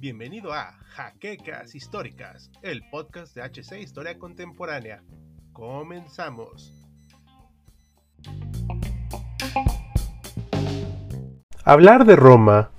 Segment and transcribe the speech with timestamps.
[0.00, 5.02] Bienvenido a Jaquecas Históricas, el podcast de HC Historia Contemporánea.
[5.52, 6.72] Comenzamos.
[11.64, 12.70] Hablar de Roma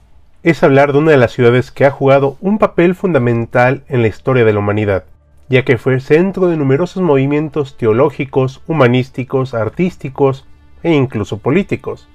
[0.43, 4.09] es hablar de una de las ciudades que ha jugado un papel fundamental en la
[4.09, 5.05] historia de la humanidad,
[5.47, 10.45] ya que fue centro de numerosos movimientos teológicos, humanísticos, artísticos
[10.83, 12.07] e incluso políticos.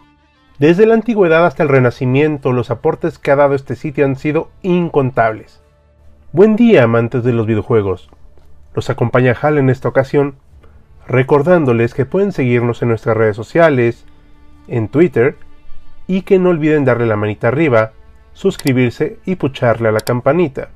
[0.59, 4.51] Desde la antigüedad hasta el Renacimiento, los aportes que ha dado este sitio han sido
[4.63, 5.61] incontables.
[6.33, 8.09] Buen día, amantes de los videojuegos.
[8.75, 10.37] Los acompaña Hal en esta ocasión,
[11.07, 14.05] recordándoles que pueden seguirnos en nuestras redes sociales,
[14.69, 15.37] en Twitter,
[16.07, 17.93] y que no olviden darle la manita arriba,
[18.33, 20.69] suscribirse y pucharle a la campanita.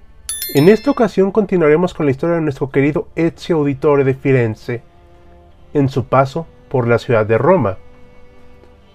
[0.54, 4.82] En esta ocasión continuaremos con la historia de nuestro querido Ezio Auditore de Firenze,
[5.74, 7.78] en su paso por la ciudad de Roma,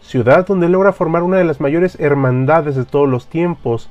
[0.03, 3.89] ciudad donde logra formar una de las mayores hermandades de todos los tiempos,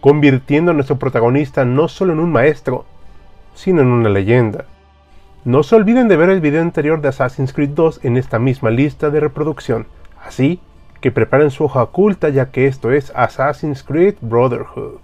[0.00, 2.86] convirtiendo a nuestro protagonista no solo en un maestro,
[3.54, 4.64] sino en una leyenda.
[5.44, 8.70] No se olviden de ver el video anterior de Assassin's Creed 2 en esta misma
[8.70, 9.86] lista de reproducción,
[10.24, 10.60] así
[11.00, 14.98] que preparen su hoja oculta ya que esto es Assassin's Creed Brotherhood.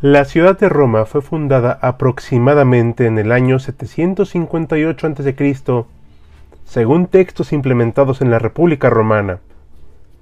[0.00, 5.84] La ciudad de Roma fue fundada aproximadamente en el año 758 a.C.,
[6.64, 9.40] según textos implementados en la República Romana,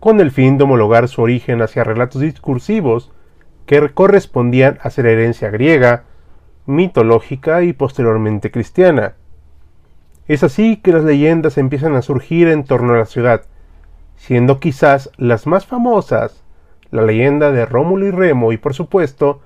[0.07, 3.11] con el fin de homologar su origen hacia relatos discursivos
[3.67, 6.05] que correspondían a ser herencia griega,
[6.65, 9.15] mitológica y posteriormente cristiana.
[10.29, 13.47] Es así que las leyendas empiezan a surgir en torno a la ciudad,
[14.15, 16.45] siendo quizás las más famosas
[16.93, 19.41] la leyenda de Rómulo y Remo y por supuesto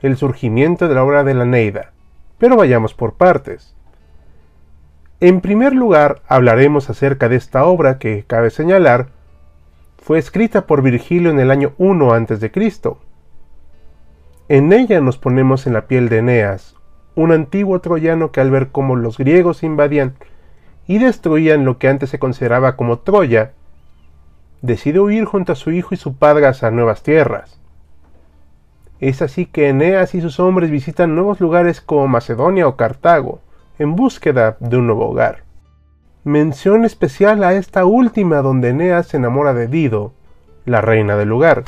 [0.00, 1.92] el surgimiento de la obra de la Neida.
[2.38, 3.76] Pero vayamos por partes.
[5.20, 9.21] En primer lugar hablaremos acerca de esta obra que, cabe señalar,
[10.02, 12.52] fue escrita por Virgilio en el año 1 a.C.
[14.48, 16.74] En ella nos ponemos en la piel de Eneas,
[17.14, 20.14] un antiguo troyano que al ver cómo los griegos invadían
[20.88, 23.52] y destruían lo que antes se consideraba como Troya,
[24.60, 27.60] decide huir junto a su hijo y su padre hacia nuevas tierras.
[28.98, 33.38] Es así que Eneas y sus hombres visitan nuevos lugares como Macedonia o Cartago,
[33.78, 35.44] en búsqueda de un nuevo hogar.
[36.24, 40.12] Mención especial a esta última donde Eneas se enamora de Dido,
[40.64, 41.64] la reina del lugar,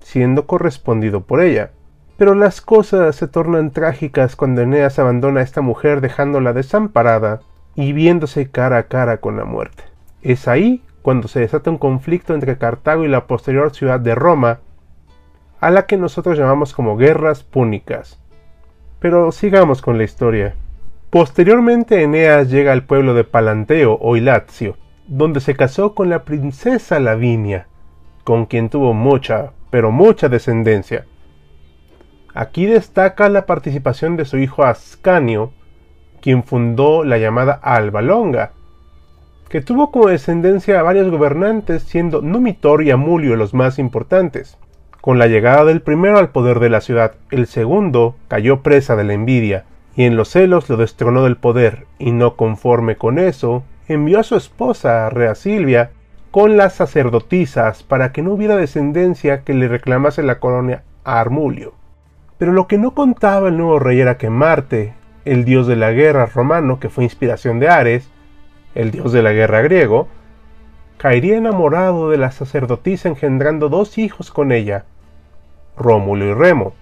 [0.00, 1.70] siendo correspondido por ella.
[2.16, 7.38] Pero las cosas se tornan trágicas cuando Eneas abandona a esta mujer dejándola desamparada
[7.76, 9.84] y viéndose cara a cara con la muerte.
[10.22, 14.58] Es ahí cuando se desata un conflicto entre Cartago y la posterior ciudad de Roma,
[15.60, 18.18] a la que nosotros llamamos como guerras púnicas.
[18.98, 20.56] Pero sigamos con la historia.
[21.10, 24.76] Posteriormente Eneas llega al pueblo de Palanteo o Ilatio,
[25.06, 27.66] donde se casó con la princesa Lavinia,
[28.24, 31.06] con quien tuvo mucha, pero mucha descendencia.
[32.34, 35.52] Aquí destaca la participación de su hijo Ascanio,
[36.20, 38.52] quien fundó la llamada Alba Longa,
[39.48, 44.58] que tuvo como descendencia a varios gobernantes, siendo Numitor y Amulio los más importantes.
[45.00, 49.04] Con la llegada del primero al poder de la ciudad, el segundo cayó presa de
[49.04, 49.64] la envidia,
[49.98, 54.22] y en los celos lo destronó del poder, y no conforme con eso, envió a
[54.22, 55.90] su esposa, Rea Silvia,
[56.30, 61.74] con las sacerdotisas para que no hubiera descendencia que le reclamase la colonia a Armulio.
[62.38, 64.94] Pero lo que no contaba el nuevo rey era que Marte,
[65.24, 68.08] el dios de la guerra romano que fue inspiración de Ares,
[68.76, 70.06] el dios de la guerra griego,
[70.96, 74.84] caería enamorado de la sacerdotisa engendrando dos hijos con ella,
[75.76, 76.74] Rómulo y Remo.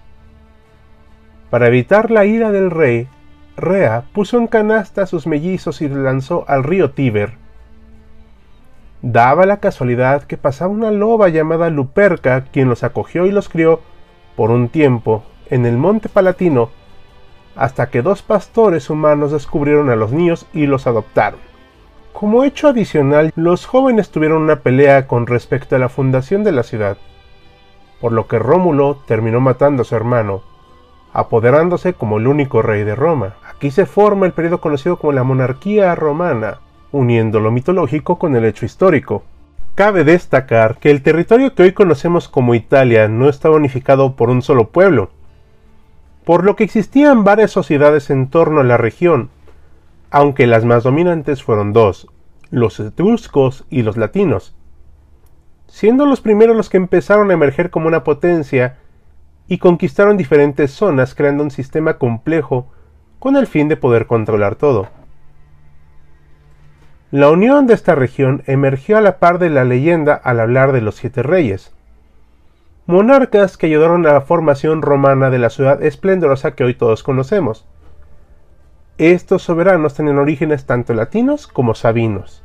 [1.49, 3.07] Para evitar la ira del rey,
[3.55, 7.33] Rea puso en canasta a sus mellizos y los lanzó al río Tíber.
[9.01, 13.81] Daba la casualidad que pasaba una loba llamada Luperca, quien los acogió y los crió
[14.35, 16.69] por un tiempo en el monte Palatino,
[17.55, 21.39] hasta que dos pastores humanos descubrieron a los niños y los adoptaron.
[22.13, 26.63] Como hecho adicional, los jóvenes tuvieron una pelea con respecto a la fundación de la
[26.63, 26.97] ciudad,
[28.01, 30.41] por lo que Rómulo terminó matando a su hermano,
[31.17, 33.37] apoderándose como el único rey de Roma.
[33.49, 36.59] Aquí se forma el periodo conocido como la monarquía romana,
[36.91, 39.23] uniendo lo mitológico con el hecho histórico.
[39.73, 44.43] Cabe destacar que el territorio que hoy conocemos como Italia no estaba unificado por un
[44.43, 45.09] solo pueblo,
[46.23, 49.31] por lo que existían varias sociedades en torno a la región,
[50.11, 52.07] aunque las más dominantes fueron dos,
[52.51, 54.53] los etruscos y los latinos,
[55.65, 58.77] siendo los primeros los que empezaron a emerger como una potencia
[59.47, 62.67] y conquistaron diferentes zonas creando un sistema complejo
[63.19, 64.87] con el fin de poder controlar todo.
[67.09, 70.81] La unión de esta región emergió a la par de la leyenda al hablar de
[70.81, 71.73] los siete reyes,
[72.85, 77.65] monarcas que ayudaron a la formación romana de la ciudad esplendorosa que hoy todos conocemos.
[78.97, 82.43] Estos soberanos tenían orígenes tanto latinos como sabinos.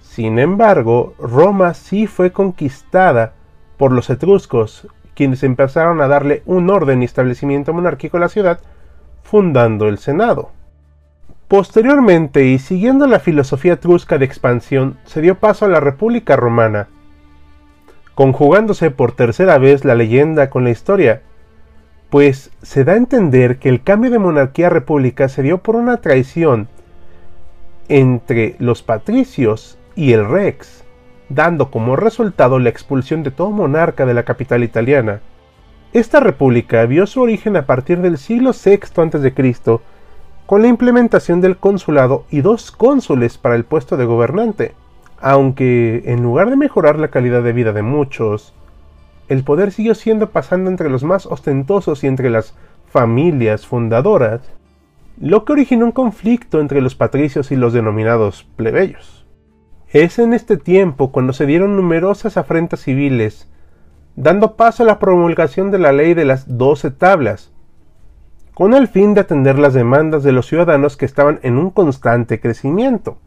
[0.00, 3.34] Sin embargo, Roma sí fue conquistada
[3.76, 8.60] por los etruscos, quienes empezaron a darle un orden y establecimiento monárquico a la ciudad,
[9.22, 10.50] fundando el Senado.
[11.48, 16.88] Posteriormente, y siguiendo la filosofía etrusca de expansión, se dio paso a la República Romana,
[18.14, 21.22] conjugándose por tercera vez la leyenda con la historia,
[22.10, 25.76] pues se da a entender que el cambio de monarquía a república se dio por
[25.76, 26.68] una traición
[27.88, 30.84] entre los patricios y el rex,
[31.28, 35.20] dando como resultado la expulsión de todo monarca de la capital italiana.
[35.92, 39.80] Esta república vio su origen a partir del siglo VI a.C.,
[40.46, 44.74] con la implementación del consulado y dos cónsules para el puesto de gobernante.
[45.20, 48.54] Aunque, en lugar de mejorar la calidad de vida de muchos,
[49.28, 52.54] el poder siguió siendo pasando entre los más ostentosos y entre las
[52.88, 54.40] familias fundadoras,
[55.20, 59.25] lo que originó un conflicto entre los patricios y los denominados plebeyos.
[59.92, 63.48] Es en este tiempo cuando se dieron numerosas afrentas civiles,
[64.16, 67.52] dando paso a la promulgación de la ley de las doce tablas,
[68.52, 72.40] con el fin de atender las demandas de los ciudadanos que estaban en un constante
[72.40, 73.18] crecimiento.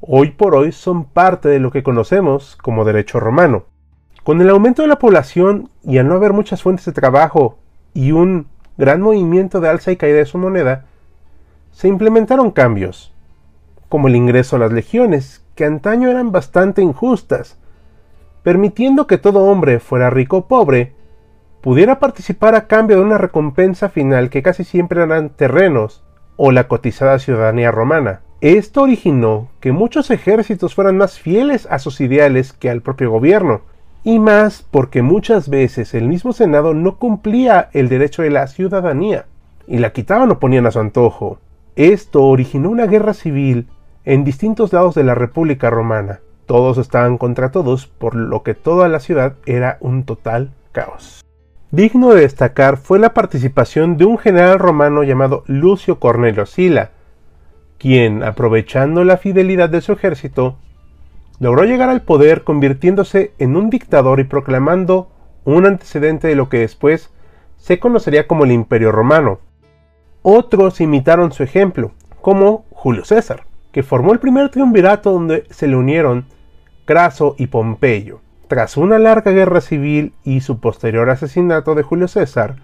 [0.00, 3.64] Hoy por hoy son parte de lo que conocemos como derecho romano.
[4.22, 7.58] Con el aumento de la población y al no haber muchas fuentes de trabajo
[7.94, 8.46] y un
[8.78, 10.84] gran movimiento de alza y caída de su moneda,
[11.72, 13.12] se implementaron cambios,
[13.88, 17.58] como el ingreso a las legiones, que antaño eran bastante injustas,
[18.44, 20.92] permitiendo que todo hombre, fuera rico o pobre,
[21.62, 26.04] pudiera participar a cambio de una recompensa final que casi siempre eran terrenos
[26.36, 28.20] o la cotizada ciudadanía romana.
[28.40, 33.62] Esto originó que muchos ejércitos fueran más fieles a sus ideales que al propio gobierno,
[34.04, 39.24] y más porque muchas veces el mismo Senado no cumplía el derecho de la ciudadanía,
[39.66, 41.38] y la quitaban o ponían a su antojo.
[41.74, 43.66] Esto originó una guerra civil
[44.06, 46.20] en distintos lados de la República Romana.
[46.46, 51.24] Todos estaban contra todos, por lo que toda la ciudad era un total caos.
[51.72, 56.92] Digno de destacar fue la participación de un general romano llamado Lucio Cornelio Sila,
[57.78, 60.56] quien, aprovechando la fidelidad de su ejército,
[61.40, 65.10] logró llegar al poder convirtiéndose en un dictador y proclamando
[65.44, 67.10] un antecedente de lo que después
[67.56, 69.40] se conocería como el Imperio Romano.
[70.22, 73.44] Otros imitaron su ejemplo, como Julio César,
[73.76, 76.24] que formó el primer triunvirato donde se le unieron
[76.86, 78.20] Craso y Pompeyo.
[78.48, 82.56] Tras una larga guerra civil y su posterior asesinato de Julio César,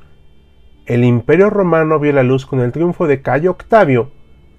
[0.86, 4.10] el imperio romano vio la luz con el triunfo de Cayo Octavio,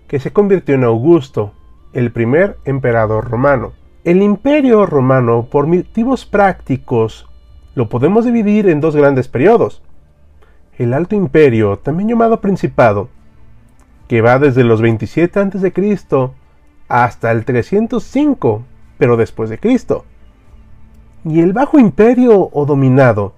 [0.08, 1.54] que se convirtió en Augusto,
[1.92, 3.74] el primer emperador romano.
[4.04, 7.28] El imperio romano, por motivos prácticos,
[7.74, 9.82] lo podemos dividir en dos grandes periodos.
[10.78, 13.10] El Alto Imperio, también llamado Principado,
[14.08, 15.72] que va desde los 27 a.C.
[16.88, 18.64] hasta el 305,
[18.98, 20.06] pero después de Cristo
[21.26, 23.34] y el Bajo Imperio o Dominado,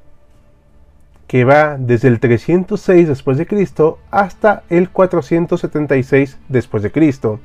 [1.28, 7.40] que va desde el 306 después de Cristo hasta el 476 después de Cristo,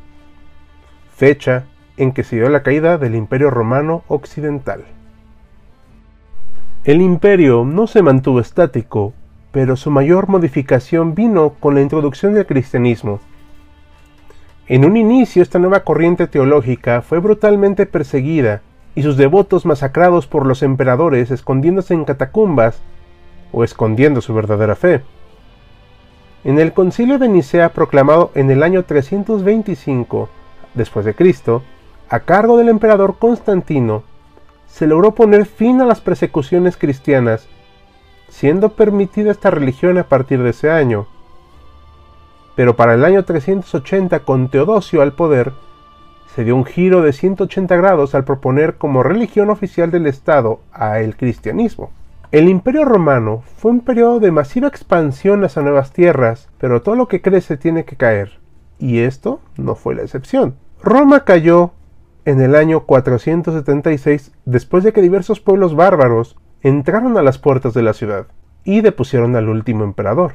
[1.14, 1.64] fecha
[1.96, 4.84] en que se dio la caída del Imperio Romano Occidental.
[6.84, 9.12] El imperio no se mantuvo estático,
[9.52, 13.20] pero su mayor modificación vino con la introducción del cristianismo.
[14.70, 18.62] En un inicio esta nueva corriente teológica fue brutalmente perseguida
[18.94, 22.80] y sus devotos masacrados por los emperadores escondiéndose en catacumbas
[23.50, 25.02] o escondiendo su verdadera fe.
[26.44, 30.28] En el concilio de Nicea proclamado en el año 325
[30.74, 31.64] después de Cristo,
[32.08, 34.04] a cargo del emperador Constantino,
[34.68, 37.48] se logró poner fin a las persecuciones cristianas,
[38.28, 41.08] siendo permitida esta religión a partir de ese año.
[42.60, 45.54] Pero para el año 380 con Teodosio al poder,
[46.26, 51.00] se dio un giro de 180 grados al proponer como religión oficial del Estado a
[51.00, 51.90] el cristianismo.
[52.32, 57.08] El Imperio Romano fue un periodo de masiva expansión hacia nuevas tierras, pero todo lo
[57.08, 58.40] que crece tiene que caer,
[58.78, 60.54] y esto no fue la excepción.
[60.82, 61.70] Roma cayó
[62.26, 67.82] en el año 476 después de que diversos pueblos bárbaros entraron a las puertas de
[67.82, 68.26] la ciudad
[68.64, 70.34] y depusieron al último emperador.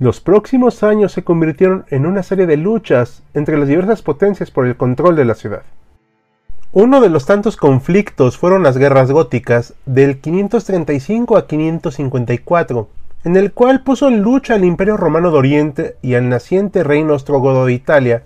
[0.00, 4.66] Los próximos años se convirtieron en una serie de luchas entre las diversas potencias por
[4.66, 5.60] el control de la ciudad.
[6.72, 12.88] Uno de los tantos conflictos fueron las guerras góticas del 535 a 554,
[13.24, 17.12] en el cual puso en lucha al Imperio Romano de Oriente y al naciente reino
[17.12, 18.22] ostrogodo de Italia,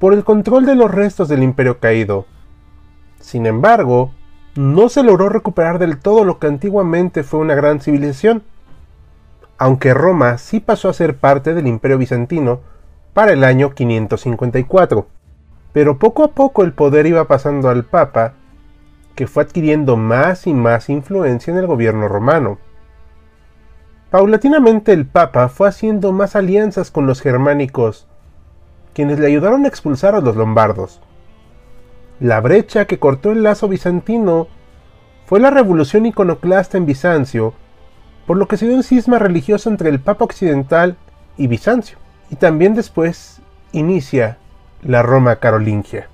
[0.00, 2.26] por el control de los restos del imperio caído.
[3.20, 4.10] Sin embargo,
[4.56, 8.42] no se logró recuperar del todo lo que antiguamente fue una gran civilización,
[9.62, 12.62] aunque Roma sí pasó a ser parte del imperio bizantino
[13.14, 15.06] para el año 554.
[15.72, 18.32] Pero poco a poco el poder iba pasando al Papa,
[19.14, 22.58] que fue adquiriendo más y más influencia en el gobierno romano.
[24.10, 28.08] Paulatinamente el Papa fue haciendo más alianzas con los germánicos,
[28.94, 31.00] quienes le ayudaron a expulsar a los lombardos.
[32.18, 34.48] La brecha que cortó el lazo bizantino
[35.24, 37.54] fue la revolución iconoclasta en Bizancio,
[38.32, 40.96] por lo que se dio un cisma religioso entre el Papa occidental
[41.36, 41.98] y Bizancio,
[42.30, 44.38] y también después inicia
[44.82, 46.08] la Roma carolingia.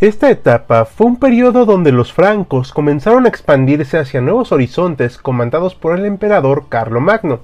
[0.00, 5.76] Esta etapa fue un periodo donde los francos comenzaron a expandirse hacia nuevos horizontes comandados
[5.76, 7.38] por el emperador Carlomagno,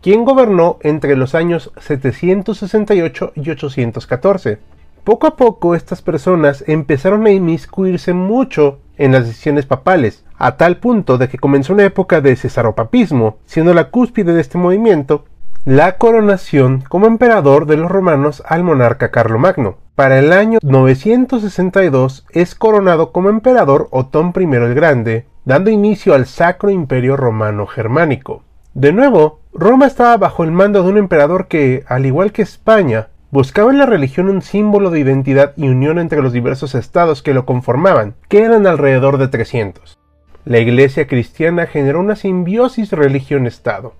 [0.00, 4.60] quien gobernó entre los años 768 y 814.
[5.04, 10.78] Poco a poco estas personas empezaron a inmiscuirse mucho en las decisiones papales, a tal
[10.78, 15.24] punto de que comenzó una época de cesaropapismo, siendo la cúspide de este movimiento
[15.64, 19.78] la coronación como emperador de los romanos al monarca Carlomagno.
[19.94, 26.26] Para el año 962 es coronado como emperador Otón I el Grande, dando inicio al
[26.26, 28.42] Sacro Imperio Romano Germánico.
[28.74, 33.08] De nuevo, Roma estaba bajo el mando de un emperador que, al igual que España,
[33.34, 37.34] buscaba en la religión un símbolo de identidad y unión entre los diversos estados que
[37.34, 39.98] lo conformaban, que eran alrededor de 300.
[40.44, 43.94] La iglesia cristiana generó una simbiosis religión-estado,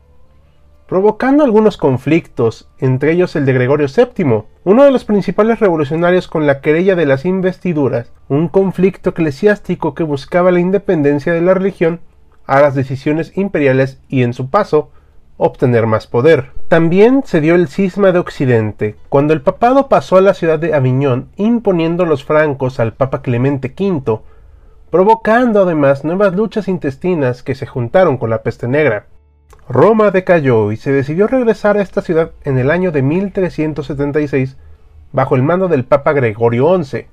[0.86, 6.46] provocando algunos conflictos, entre ellos el de Gregorio VII, uno de los principales revolucionarios con
[6.46, 11.98] la querella de las investiduras, un conflicto eclesiástico que buscaba la independencia de la religión
[12.46, 14.92] a las decisiones imperiales y en su paso
[15.36, 16.50] obtener más poder.
[16.68, 20.74] También se dio el cisma de Occidente, cuando el papado pasó a la ciudad de
[20.74, 24.20] Aviñón imponiendo los francos al Papa Clemente V,
[24.90, 29.06] provocando además nuevas luchas intestinas que se juntaron con la peste negra.
[29.68, 34.56] Roma decayó y se decidió regresar a esta ciudad en el año de 1376
[35.12, 37.06] bajo el mando del Papa Gregorio XI.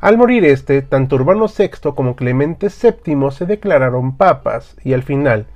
[0.00, 5.46] Al morir este, tanto Urbano VI como Clemente VII se declararon papas y al final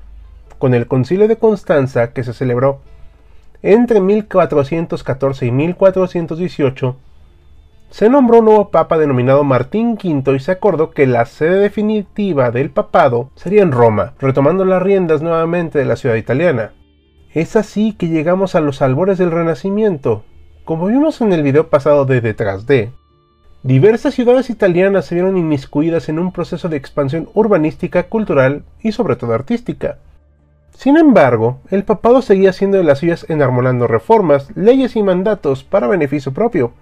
[0.59, 2.81] con el Concilio de Constanza que se celebró
[3.63, 6.97] entre 1414 y 1418,
[7.91, 12.51] se nombró un nuevo papa denominado Martín V y se acordó que la sede definitiva
[12.51, 16.73] del papado sería en Roma, retomando las riendas nuevamente de la ciudad italiana.
[17.33, 20.25] Es así que llegamos a los albores del Renacimiento.
[20.65, 22.91] Como vimos en el video pasado de Detrás de,
[23.63, 29.17] diversas ciudades italianas se vieron inmiscuidas en un proceso de expansión urbanística, cultural y sobre
[29.17, 29.99] todo artística.
[30.77, 35.87] Sin embargo, el papado seguía haciendo de las suyas enarmolando reformas, leyes y mandatos para
[35.87, 36.73] beneficio propio.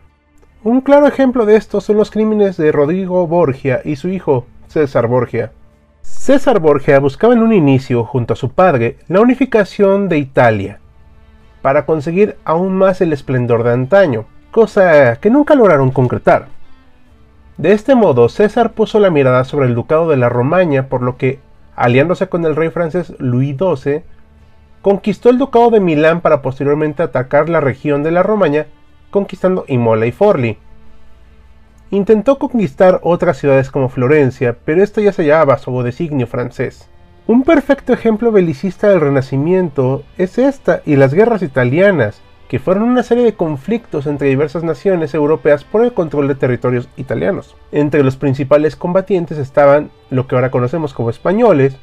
[0.65, 5.07] Un claro ejemplo de esto son los crímenes de Rodrigo Borgia y su hijo, César
[5.07, 5.53] Borgia.
[6.03, 10.81] César Borgia buscaba en un inicio, junto a su padre, la unificación de Italia,
[11.63, 16.49] para conseguir aún más el esplendor de antaño, cosa que nunca lograron concretar.
[17.59, 21.17] De este modo, César puso la mirada sobre el ducado de la Romaña, por lo
[21.17, 21.39] que
[21.77, 24.03] aliándose con el rey francés Louis XII,
[24.83, 28.67] conquistó el ducado de Milán para posteriormente atacar la región de la Romaña,
[29.11, 30.59] conquistando Imola y Forli.
[31.91, 36.91] Intentó conquistar otras ciudades como Florencia, pero esto ya se hallaba bajo designio francés.
[37.27, 42.21] Un perfecto ejemplo belicista del Renacimiento es esta y las guerras italianas,
[42.55, 46.89] que fueron una serie de conflictos entre diversas naciones europeas por el control de territorios
[46.97, 47.57] italianos.
[47.73, 51.77] Entre los principales combatientes estaban lo que ahora conocemos como españoles,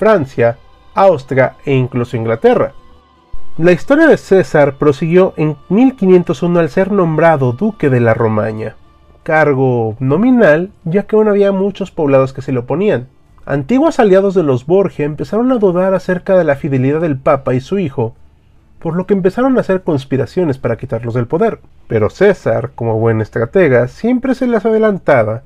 [0.00, 0.58] Francia,
[0.94, 2.72] Austria e incluso Inglaterra.
[3.56, 8.74] La historia de César prosiguió en 1501 al ser nombrado duque de la Romaña,
[9.22, 13.06] cargo nominal ya que aún había muchos poblados que se le oponían.
[13.46, 17.60] Antiguos aliados de los Borgia empezaron a dudar acerca de la fidelidad del Papa y
[17.60, 18.16] su hijo,
[18.80, 21.60] por lo que empezaron a hacer conspiraciones para quitarlos del poder.
[21.86, 25.42] Pero César, como buen estratega, siempre se las adelantaba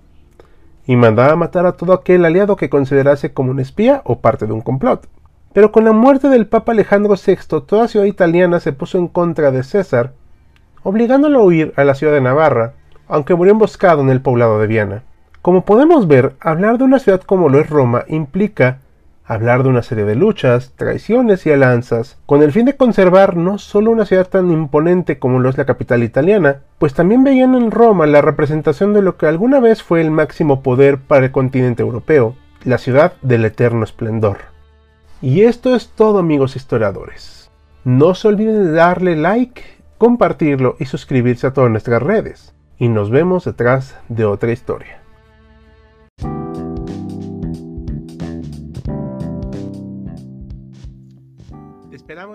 [0.86, 4.52] y mandaba matar a todo aquel aliado que considerase como un espía o parte de
[4.52, 5.08] un complot.
[5.52, 9.50] Pero con la muerte del Papa Alejandro VI, toda ciudad italiana se puso en contra
[9.50, 10.12] de César,
[10.82, 12.74] obligándolo a huir a la ciudad de Navarra,
[13.08, 15.02] aunque murió emboscado en el poblado de Viana.
[15.42, 18.78] Como podemos ver, hablar de una ciudad como lo es Roma implica
[19.24, 23.58] hablar de una serie de luchas, traiciones y alianzas, con el fin de conservar no
[23.58, 27.70] solo una ciudad tan imponente como lo es la capital italiana, pues también veían en
[27.70, 31.82] Roma la representación de lo que alguna vez fue el máximo poder para el continente
[31.82, 34.38] europeo, la ciudad del eterno esplendor.
[35.22, 37.50] Y esto es todo amigos historiadores.
[37.84, 39.62] No se olviden de darle like
[39.98, 42.54] compartirlo y suscribirse a todas nuestras redes.
[42.78, 45.03] Y nos vemos detrás de otra historia.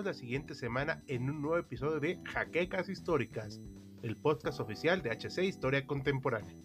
[0.09, 3.61] La siguiente semana en un nuevo episodio de Jaquecas Históricas,
[4.01, 6.57] el podcast oficial de HC Historia Contemporánea.